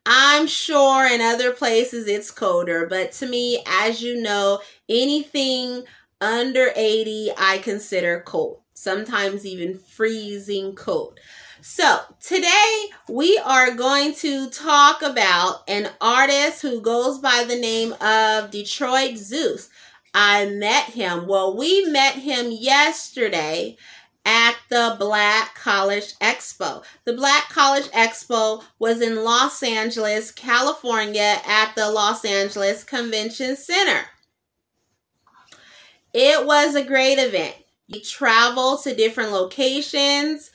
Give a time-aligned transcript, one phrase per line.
[0.06, 5.84] I'm sure in other places it's colder, but to me, as you know, anything
[6.20, 11.20] under 80 I consider cold, sometimes even freezing cold.
[11.62, 17.94] So, today we are going to talk about an artist who goes by the name
[18.02, 19.70] of Detroit Zeus.
[20.14, 21.28] I met him.
[21.28, 23.78] Well, we met him yesterday
[24.26, 26.84] at the Black College Expo.
[27.06, 34.06] The Black College Expo was in Los Angeles, California at the Los Angeles Convention Center.
[36.14, 37.56] It was a great event.
[37.88, 40.52] You travel to different locations.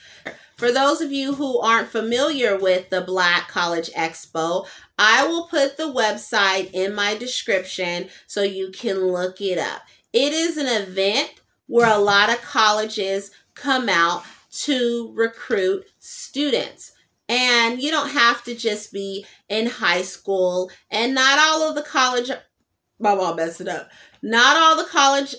[0.56, 4.66] For those of you who aren't familiar with the Black College Expo,
[4.98, 9.82] I will put the website in my description so you can look it up.
[10.12, 11.34] It is an event
[11.66, 16.92] where a lot of colleges come out to recruit students.
[17.28, 21.82] And you don't have to just be in high school, and not all of the
[21.82, 22.30] college.
[23.00, 23.90] My mom messed it up.
[24.22, 25.34] Not all the college.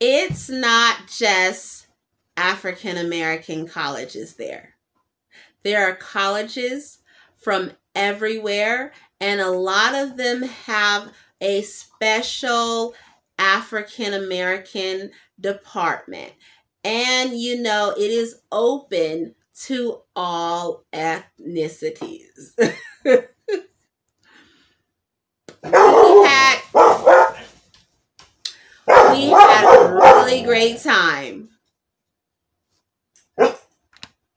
[0.00, 1.88] it's not just
[2.38, 4.76] African American colleges there.
[5.62, 7.00] There are colleges
[7.36, 12.94] from everywhere, and a lot of them have a special
[13.38, 16.32] African American department.
[16.84, 19.34] And you know, it is open
[19.66, 22.52] to all ethnicities.
[22.58, 23.20] we
[25.64, 26.58] had
[29.12, 31.48] we had a really great time.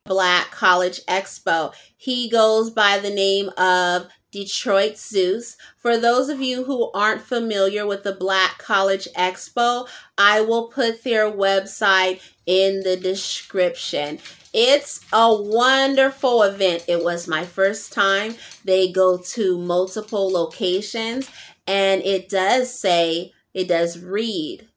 [0.06, 1.74] Black College Expo.
[1.96, 5.58] He goes by the name of Detroit Zeus.
[5.78, 9.88] For those of you who aren't familiar with the Black College Expo,
[10.18, 14.20] I will put their website in the description.
[14.54, 16.86] It's a wonderful event.
[16.88, 18.36] It was my first time.
[18.64, 21.30] They go to multiple locations
[21.68, 24.68] and it does say, it does read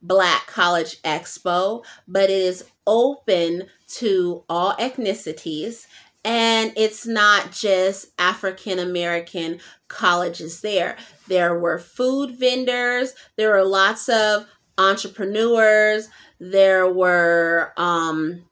[0.00, 5.86] Black College Expo, but it is open to all ethnicities
[6.24, 10.96] and it's not just African American colleges there.
[11.28, 14.46] There were food vendors, there were lots of
[14.78, 18.44] entrepreneurs, there were um,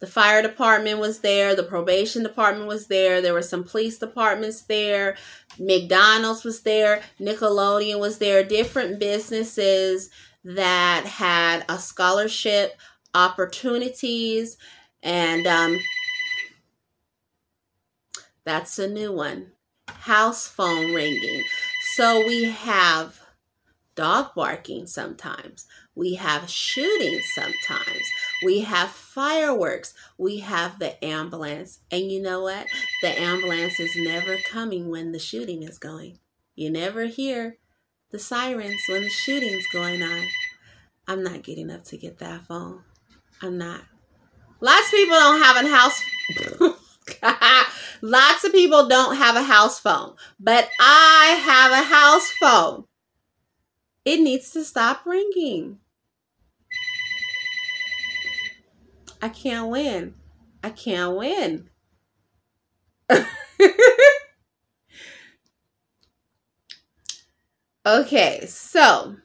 [0.00, 4.62] the fire department was there, the probation department was there, there were some police departments
[4.62, 5.16] there,
[5.58, 10.10] McDonald's was there, Nickelodeon was there, different businesses
[10.44, 12.78] that had a scholarship
[13.14, 14.56] opportunities.
[15.02, 15.78] And um,
[18.44, 19.52] that's a new one.
[19.88, 21.44] House phone ringing.
[21.94, 23.20] So we have
[23.94, 25.66] dog barking sometimes.
[25.94, 28.02] We have shooting sometimes.
[28.44, 29.94] We have fireworks.
[30.16, 31.80] We have the ambulance.
[31.90, 32.66] And you know what?
[33.02, 36.20] The ambulance is never coming when the shooting is going.
[36.54, 37.56] You never hear
[38.10, 40.28] the sirens when the shooting's going on.
[41.08, 42.84] I'm not getting up to get that phone.
[43.42, 43.82] I'm not.
[44.60, 46.00] Lots of people don't have a house.
[48.00, 52.84] Lots of people don't have a house phone, but I have a house phone.
[54.04, 55.78] It needs to stop ringing.
[59.20, 60.14] I can't win.
[60.62, 61.70] I can't win.
[67.86, 69.16] okay, so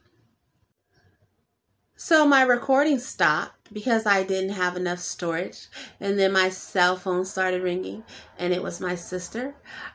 [1.96, 5.68] so my recording stopped because I didn't have enough storage.
[6.00, 8.04] And then my cell phone started ringing
[8.38, 9.54] and it was my sister.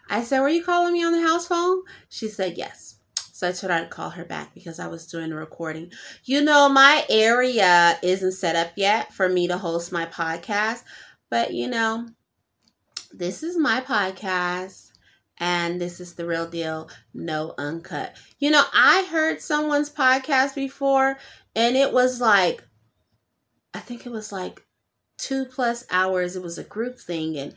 [0.10, 1.83] I said, Were you calling me on the house phone?
[2.10, 2.95] She said, Yes.
[3.16, 5.94] So I told her I'd call her back because I was doing a recording.
[6.25, 10.83] You know, my area isn't set up yet for me to host my podcast,
[11.30, 12.10] but you know,
[13.13, 14.92] this is my podcast
[15.38, 18.13] and this is the real deal, no uncut.
[18.39, 21.18] You know, I heard someone's podcast before,
[21.56, 22.63] and it was like,
[23.74, 24.66] I think it was like
[25.18, 26.36] two plus hours.
[26.36, 27.54] It was a group thing, and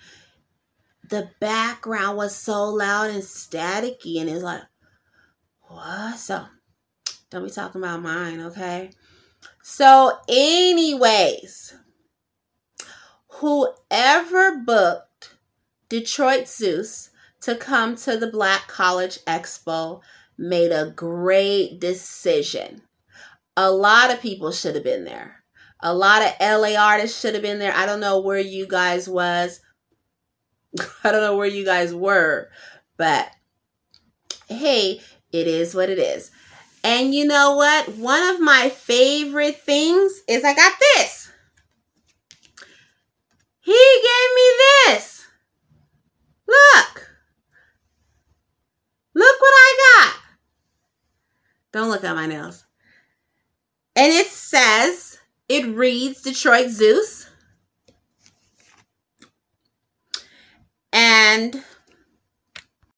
[1.08, 4.62] the background was so loud and staticky, and it's like,
[5.60, 6.18] what?
[6.18, 6.46] So,
[7.30, 8.90] don't be talking about mine, okay?
[9.62, 11.74] So, anyways,
[13.28, 15.36] whoever booked
[15.88, 17.10] Detroit Zeus
[17.40, 20.00] to come to the Black College Expo
[20.38, 22.82] made a great decision.
[23.56, 25.41] A lot of people should have been there.
[25.82, 27.74] A lot of LA artists should have been there.
[27.74, 29.60] I don't know where you guys was.
[31.04, 32.50] I don't know where you guys were,
[32.96, 33.30] but
[34.48, 35.00] hey,
[35.32, 36.30] it is what it is.
[36.84, 37.96] And you know what?
[37.96, 41.30] One of my favorite things is I got this.
[43.60, 44.50] He gave me
[44.86, 45.24] this.
[46.46, 47.08] Look.
[49.14, 50.16] Look what I got.
[51.72, 52.64] Don't look at my nails.
[53.94, 55.18] And it says,
[55.52, 57.26] it reads Detroit Zeus.
[60.94, 61.62] And